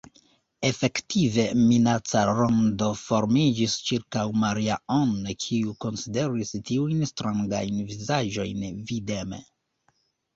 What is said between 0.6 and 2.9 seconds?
Efektive, minaca rondo